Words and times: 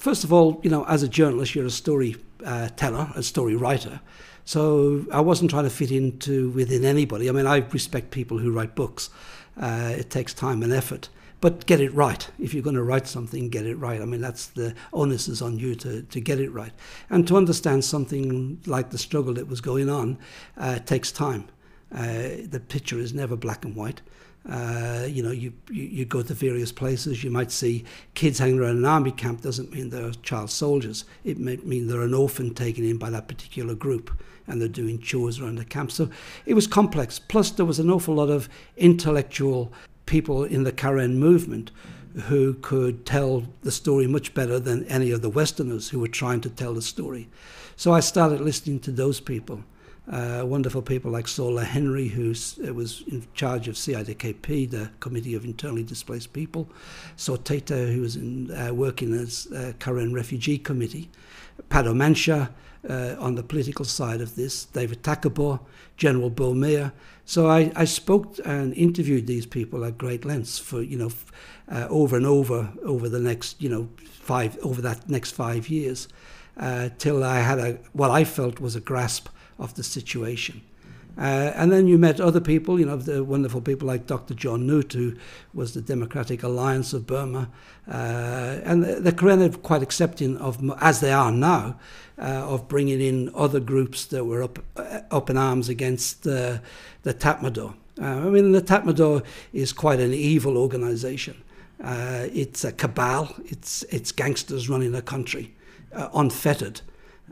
First 0.00 0.24
of 0.24 0.32
all, 0.32 0.58
you 0.62 0.70
know, 0.70 0.86
as 0.86 1.02
a 1.02 1.08
journalist, 1.08 1.54
you're 1.54 1.66
a 1.66 1.70
story 1.70 2.16
uh, 2.42 2.70
teller, 2.70 3.12
a 3.14 3.22
story 3.22 3.54
writer. 3.54 4.00
So 4.46 5.04
I 5.12 5.20
wasn't 5.20 5.50
trying 5.50 5.64
to 5.64 5.70
fit 5.70 5.92
into 5.92 6.48
within 6.52 6.86
anybody. 6.86 7.28
I 7.28 7.32
mean, 7.32 7.46
I 7.46 7.58
respect 7.58 8.10
people 8.10 8.38
who 8.38 8.50
write 8.50 8.74
books. 8.74 9.10
Uh, 9.60 9.92
it 9.98 10.08
takes 10.08 10.32
time 10.32 10.62
and 10.62 10.72
effort, 10.72 11.10
but 11.42 11.66
get 11.66 11.82
it 11.82 11.92
right. 11.92 12.26
If 12.38 12.54
you're 12.54 12.62
going 12.62 12.76
to 12.76 12.82
write 12.82 13.06
something, 13.08 13.50
get 13.50 13.66
it 13.66 13.74
right. 13.74 14.00
I 14.00 14.06
mean, 14.06 14.22
that's 14.22 14.46
the 14.46 14.74
onus 14.94 15.28
is 15.28 15.42
on 15.42 15.58
you 15.58 15.74
to, 15.74 16.00
to 16.00 16.18
get 16.18 16.40
it 16.40 16.50
right. 16.50 16.72
And 17.10 17.28
to 17.28 17.36
understand 17.36 17.84
something 17.84 18.58
like 18.64 18.88
the 18.88 18.96
struggle 18.96 19.34
that 19.34 19.48
was 19.48 19.60
going 19.60 19.90
on 19.90 20.16
uh, 20.56 20.78
takes 20.78 21.12
time. 21.12 21.44
Uh, 21.94 22.46
the 22.48 22.62
picture 22.66 22.98
is 22.98 23.12
never 23.12 23.36
black 23.36 23.66
and 23.66 23.76
white. 23.76 24.00
Uh, 24.48 25.06
you 25.06 25.22
know, 25.22 25.30
you, 25.30 25.52
you, 25.70 25.82
you 25.84 26.04
go 26.04 26.22
to 26.22 26.32
various 26.32 26.72
places, 26.72 27.22
you 27.22 27.30
might 27.30 27.50
see 27.50 27.84
kids 28.14 28.38
hanging 28.38 28.58
around 28.58 28.78
an 28.78 28.86
army 28.86 29.10
camp, 29.10 29.42
doesn't 29.42 29.72
mean 29.72 29.90
they're 29.90 30.10
child 30.22 30.50
soldiers. 30.50 31.04
It 31.24 31.38
may 31.38 31.56
mean 31.58 31.88
they're 31.88 32.02
an 32.02 32.14
orphan 32.14 32.54
taken 32.54 32.84
in 32.84 32.96
by 32.96 33.10
that 33.10 33.28
particular 33.28 33.74
group 33.74 34.10
and 34.46 34.60
they're 34.60 34.68
doing 34.68 34.98
chores 34.98 35.40
around 35.40 35.56
the 35.56 35.64
camp. 35.64 35.92
So 35.92 36.10
it 36.46 36.54
was 36.54 36.66
complex. 36.66 37.18
Plus, 37.18 37.50
there 37.50 37.66
was 37.66 37.78
an 37.78 37.90
awful 37.90 38.14
lot 38.14 38.30
of 38.30 38.48
intellectual 38.76 39.72
people 40.06 40.44
in 40.44 40.64
the 40.64 40.72
Karen 40.72 41.18
movement 41.18 41.70
who 42.24 42.54
could 42.54 43.06
tell 43.06 43.44
the 43.62 43.70
story 43.70 44.06
much 44.06 44.34
better 44.34 44.58
than 44.58 44.84
any 44.86 45.12
of 45.12 45.22
the 45.22 45.30
Westerners 45.30 45.90
who 45.90 46.00
were 46.00 46.08
trying 46.08 46.40
to 46.40 46.50
tell 46.50 46.74
the 46.74 46.82
story. 46.82 47.28
So 47.76 47.92
I 47.92 48.00
started 48.00 48.40
listening 48.40 48.80
to 48.80 48.90
those 48.90 49.20
people 49.20 49.62
uh, 50.08 50.42
wonderful 50.44 50.82
people 50.82 51.10
like 51.10 51.26
Saula 51.26 51.64
Henry, 51.64 52.08
who 52.08 52.30
uh, 52.30 52.72
was 52.72 53.02
in 53.06 53.26
charge 53.34 53.68
of 53.68 53.76
CIDKP, 53.76 54.70
the 54.70 54.90
Committee 55.00 55.34
of 55.34 55.44
Internally 55.44 55.82
Displaced 55.82 56.32
People, 56.32 56.68
So 57.16 57.36
Teta, 57.36 57.76
who 57.76 58.00
was 58.00 58.16
in, 58.16 58.50
uh, 58.50 58.72
working 58.74 59.14
as 59.14 59.46
uh, 59.54 59.72
Karen 59.78 60.12
Refugee 60.12 60.58
Committee, 60.58 61.10
Padoh 61.68 61.94
Mahn 61.94 62.14
Sha 62.14 62.48
uh, 62.88 63.14
on 63.18 63.34
the 63.34 63.42
political 63.42 63.84
side 63.84 64.20
of 64.20 64.34
this, 64.36 64.64
David 64.64 65.02
Tharckabaw, 65.02 65.60
General 65.96 66.30
Bo 66.30 66.54
Mya. 66.54 66.92
So 67.24 67.48
I, 67.48 67.70
I 67.76 67.84
spoke 67.84 68.38
and 68.44 68.74
interviewed 68.74 69.26
these 69.26 69.46
people 69.46 69.84
at 69.84 69.98
great 69.98 70.24
lengths 70.24 70.58
for, 70.58 70.82
you 70.82 70.96
know, 70.96 71.10
uh, 71.70 71.86
over 71.88 72.16
and 72.16 72.26
over, 72.26 72.72
over 72.82 73.08
the 73.08 73.20
next, 73.20 73.62
you 73.62 73.68
know, 73.68 73.88
five, 73.98 74.58
over 74.58 74.80
that 74.82 75.08
next 75.08 75.32
five 75.32 75.68
years, 75.68 76.08
till 76.98 77.22
I 77.22 77.40
had 77.40 77.58
a, 77.58 77.78
what 77.92 78.10
I 78.10 78.24
felt 78.24 78.58
was 78.60 78.74
a 78.74 78.80
grasp 78.80 79.28
of 79.60 79.74
the 79.74 79.84
situation. 79.84 80.62
Uh, 81.18 81.52
and 81.54 81.70
then 81.70 81.86
you 81.86 81.98
met 81.98 82.18
other 82.20 82.40
people, 82.40 82.80
you 82.80 82.86
know, 82.86 82.96
the 82.96 83.22
wonderful 83.22 83.60
people 83.60 83.86
like 83.86 84.06
Dr. 84.06 84.32
John 84.32 84.66
Newt, 84.66 84.94
who 84.94 85.14
was 85.52 85.74
the 85.74 85.82
Democratic 85.82 86.42
Alliance 86.42 86.92
of 86.92 87.06
Burma. 87.06 87.50
Uh, 87.86 88.60
and 88.64 88.84
the, 88.84 89.12
Karen 89.12 89.42
are 89.42 89.50
quite 89.50 89.82
accepting 89.82 90.38
of, 90.38 90.58
as 90.80 91.00
they 91.00 91.12
are 91.12 91.30
now, 91.30 91.78
uh, 92.18 92.46
of 92.48 92.68
bringing 92.68 93.00
in 93.00 93.30
other 93.34 93.60
groups 93.60 94.06
that 94.06 94.24
were 94.24 94.42
up, 94.42 94.60
uh, 94.76 95.00
up 95.10 95.28
in 95.28 95.36
arms 95.36 95.68
against 95.68 96.22
the 96.22 96.62
Tatmadaw. 97.04 97.74
Uh, 98.00 98.04
I 98.04 98.30
mean, 98.30 98.52
the 98.52 98.62
Tatmadaw 98.62 99.22
is 99.52 99.74
quite 99.74 100.00
an 100.00 100.14
evil 100.14 100.56
organization. 100.56 101.36
Uh, 101.82 102.28
it's 102.32 102.64
a 102.64 102.72
cabal, 102.72 103.34
it's, 103.44 103.82
it's 103.84 104.12
gangsters 104.12 104.70
running 104.70 104.94
a 104.94 105.02
country, 105.02 105.54
unfettered. 106.14 106.80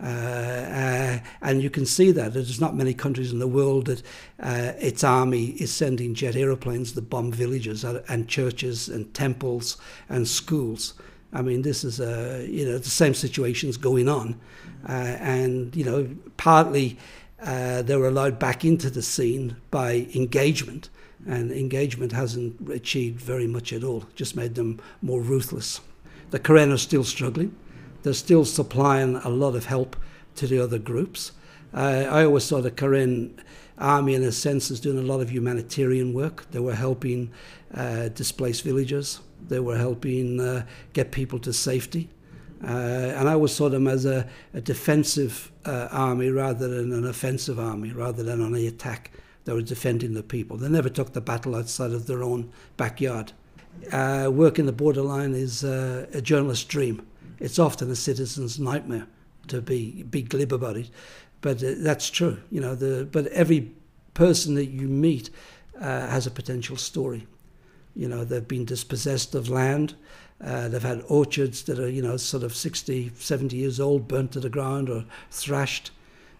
Uh, 0.00 0.06
uh, 0.06 1.18
and 1.42 1.60
you 1.62 1.70
can 1.70 1.84
see 1.84 2.12
that 2.12 2.32
there's 2.32 2.60
not 2.60 2.76
many 2.76 2.94
countries 2.94 3.32
in 3.32 3.40
the 3.40 3.48
world 3.48 3.86
that 3.86 4.02
uh, 4.40 4.72
its 4.78 5.02
army 5.02 5.46
is 5.58 5.72
sending 5.72 6.14
jet 6.14 6.36
aeroplanes 6.36 6.92
to 6.92 7.02
bomb 7.02 7.32
villages 7.32 7.84
and 7.84 8.28
churches 8.28 8.88
and 8.88 9.12
temples 9.12 9.76
and 10.08 10.28
schools. 10.28 10.94
I 11.32 11.42
mean, 11.42 11.62
this 11.62 11.84
is 11.84 12.00
a 12.00 12.46
you 12.48 12.64
know 12.64 12.78
the 12.78 12.88
same 12.88 13.12
situations 13.12 13.76
going 13.76 14.08
on, 14.08 14.40
uh, 14.88 14.92
and 14.92 15.74
you 15.74 15.84
know 15.84 16.08
partly 16.36 16.96
uh, 17.42 17.82
they 17.82 17.96
were 17.96 18.08
allowed 18.08 18.38
back 18.38 18.64
into 18.64 18.90
the 18.90 19.02
scene 19.02 19.56
by 19.70 20.06
engagement, 20.14 20.90
and 21.26 21.50
engagement 21.50 22.12
hasn't 22.12 22.70
achieved 22.70 23.20
very 23.20 23.46
much 23.46 23.72
at 23.72 23.82
all. 23.82 24.04
Just 24.14 24.36
made 24.36 24.54
them 24.54 24.80
more 25.02 25.20
ruthless. 25.20 25.80
The 26.30 26.38
Karen 26.38 26.72
are 26.72 26.78
still 26.78 27.04
struggling 27.04 27.54
they're 28.02 28.12
still 28.12 28.44
supplying 28.44 29.16
a 29.16 29.28
lot 29.28 29.54
of 29.54 29.66
help 29.66 29.96
to 30.36 30.46
the 30.46 30.62
other 30.62 30.78
groups. 30.78 31.32
Uh, 31.74 32.06
I 32.08 32.24
always 32.24 32.44
saw 32.44 32.60
the 32.60 32.70
Karen 32.70 33.40
army, 33.76 34.14
in 34.14 34.22
a 34.22 34.32
sense, 34.32 34.70
as 34.70 34.80
doing 34.80 34.98
a 34.98 35.02
lot 35.02 35.20
of 35.20 35.30
humanitarian 35.30 36.12
work. 36.12 36.50
They 36.50 36.60
were 36.60 36.74
helping 36.74 37.30
uh, 37.74 38.08
displaced 38.08 38.62
villagers. 38.62 39.20
They 39.48 39.60
were 39.60 39.76
helping 39.76 40.40
uh, 40.40 40.66
get 40.92 41.12
people 41.12 41.38
to 41.40 41.52
safety. 41.52 42.10
Uh, 42.62 43.14
and 43.16 43.28
I 43.28 43.34
always 43.34 43.52
saw 43.52 43.68
them 43.68 43.86
as 43.86 44.04
a, 44.04 44.28
a 44.52 44.60
defensive 44.60 45.52
uh, 45.64 45.88
army 45.92 46.30
rather 46.30 46.66
than 46.68 46.92
an 46.92 47.06
offensive 47.06 47.58
army, 47.58 47.92
rather 47.92 48.22
than 48.22 48.40
on 48.40 48.52
the 48.52 48.66
attack. 48.66 49.12
They 49.44 49.52
were 49.52 49.62
defending 49.62 50.14
the 50.14 50.22
people. 50.22 50.56
They 50.56 50.68
never 50.68 50.88
took 50.88 51.12
the 51.12 51.20
battle 51.20 51.54
outside 51.54 51.92
of 51.92 52.06
their 52.06 52.22
own 52.22 52.52
backyard. 52.76 53.32
Uh, 53.92 54.28
work 54.32 54.58
in 54.58 54.66
the 54.66 54.72
borderline 54.72 55.34
is 55.34 55.62
a 55.62 56.20
journalist's 56.20 56.64
dream 56.64 57.06
it's 57.38 57.58
often 57.58 57.90
a 57.90 57.96
citizen's 57.96 58.58
nightmare 58.58 59.06
to 59.48 59.60
be 59.60 60.02
be 60.02 60.22
glib 60.22 60.52
about 60.52 60.76
it, 60.76 60.90
but 61.40 61.62
uh, 61.62 61.74
that's 61.78 62.10
true. 62.10 62.38
You 62.50 62.60
know, 62.60 62.74
the 62.74 63.08
but 63.10 63.26
every 63.28 63.72
person 64.14 64.54
that 64.56 64.66
you 64.66 64.88
meet 64.88 65.30
uh, 65.80 66.08
has 66.08 66.26
a 66.26 66.30
potential 66.30 66.76
story. 66.76 67.26
You 67.94 68.08
know, 68.08 68.24
they've 68.24 68.46
been 68.46 68.64
dispossessed 68.64 69.34
of 69.34 69.48
land. 69.48 69.94
Uh, 70.44 70.68
they've 70.68 70.82
had 70.82 71.02
orchards 71.08 71.62
that 71.64 71.78
are, 71.78 71.88
you 71.88 72.02
know, 72.02 72.16
sort 72.16 72.44
of 72.44 72.54
60, 72.54 73.12
70 73.16 73.56
years 73.56 73.80
old, 73.80 74.06
burnt 74.06 74.32
to 74.32 74.40
the 74.40 74.48
ground 74.48 74.88
or 74.88 75.04
thrashed. 75.30 75.90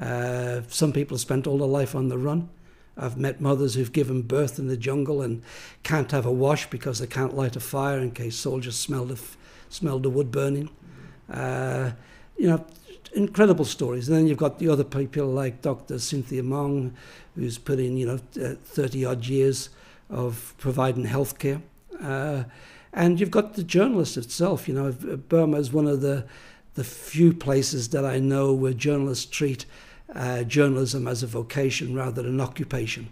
Uh, 0.00 0.62
some 0.68 0.92
people 0.92 1.16
have 1.16 1.20
spent 1.20 1.46
all 1.46 1.58
their 1.58 1.68
life 1.68 1.94
on 1.94 2.08
the 2.08 2.18
run. 2.18 2.48
I've 2.96 3.16
met 3.16 3.40
mothers 3.40 3.74
who've 3.74 3.92
given 3.92 4.22
birth 4.22 4.58
in 4.58 4.68
the 4.68 4.76
jungle 4.76 5.22
and 5.22 5.42
can't 5.82 6.10
have 6.10 6.26
a 6.26 6.32
wash 6.32 6.68
because 6.68 6.98
they 6.98 7.06
can't 7.06 7.34
light 7.34 7.56
a 7.56 7.60
fire 7.60 7.98
in 7.98 8.10
case 8.10 8.36
soldiers 8.36 8.76
smell 8.76 9.06
the, 9.06 9.20
smell 9.68 9.98
the 9.98 10.10
wood 10.10 10.30
burning. 10.30 10.70
Uh, 11.32 11.92
you 12.36 12.48
know, 12.48 12.64
incredible 13.14 13.64
stories. 13.64 14.08
And 14.08 14.16
then 14.16 14.26
you've 14.26 14.38
got 14.38 14.58
the 14.58 14.68
other 14.68 14.84
people 14.84 15.26
like 15.26 15.62
Dr. 15.62 15.98
Cynthia 15.98 16.42
Maung, 16.42 16.92
who's 17.34 17.58
put 17.58 17.78
in, 17.78 17.96
you 17.96 18.06
know, 18.06 18.20
uh, 18.42 18.54
30 18.64 19.04
odd 19.04 19.26
years 19.26 19.70
of 20.08 20.54
providing 20.58 21.04
healthcare. 21.04 21.62
Uh, 22.00 22.44
and 22.92 23.20
you've 23.20 23.30
got 23.30 23.54
the 23.54 23.62
journalist 23.62 24.16
itself. 24.16 24.66
You 24.68 24.74
know, 24.74 24.92
Burma 24.92 25.58
is 25.58 25.72
one 25.72 25.86
of 25.86 26.00
the, 26.00 26.26
the 26.74 26.84
few 26.84 27.32
places 27.32 27.90
that 27.90 28.04
I 28.04 28.18
know 28.18 28.52
where 28.52 28.72
journalists 28.72 29.26
treat 29.26 29.64
uh, 30.14 30.42
journalism 30.42 31.06
as 31.06 31.22
a 31.22 31.26
vocation 31.26 31.94
rather 31.94 32.22
than 32.22 32.32
an 32.32 32.40
occupation. 32.40 33.08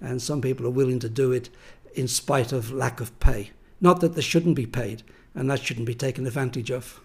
And 0.00 0.20
some 0.20 0.40
people 0.40 0.66
are 0.66 0.70
willing 0.70 0.98
to 1.00 1.08
do 1.08 1.32
it 1.32 1.48
in 1.94 2.08
spite 2.08 2.52
of 2.52 2.72
lack 2.72 3.00
of 3.00 3.18
pay. 3.20 3.50
Not 3.80 4.00
that 4.00 4.14
they 4.14 4.22
shouldn't 4.22 4.56
be 4.56 4.66
paid, 4.66 5.02
and 5.34 5.50
that 5.50 5.62
shouldn't 5.62 5.86
be 5.86 5.94
taken 5.94 6.26
advantage 6.26 6.70
of. 6.70 7.00